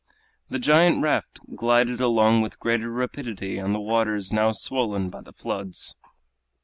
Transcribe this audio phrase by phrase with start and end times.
[0.49, 5.31] The giant raft glided along with greater rapidity on the waters now swollen by the
[5.31, 5.95] floods.